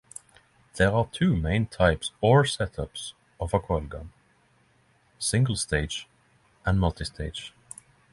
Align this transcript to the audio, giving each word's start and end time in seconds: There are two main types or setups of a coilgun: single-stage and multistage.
There 0.77 0.91
are 0.95 1.05
two 1.11 1.35
main 1.37 1.67
types 1.67 2.11
or 2.21 2.41
setups 2.41 3.13
of 3.39 3.53
a 3.53 3.59
coilgun: 3.59 4.07
single-stage 5.19 6.07
and 6.65 6.79
multistage. 6.79 7.51